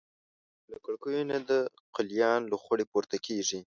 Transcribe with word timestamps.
له 0.71 0.77
کړکیو 0.85 1.27
نه 1.29 1.35
یې 1.39 1.45
د 1.51 1.51
قلیان 1.95 2.39
لوخړې 2.51 2.85
پورته 2.91 3.17
کېږي. 3.25 3.59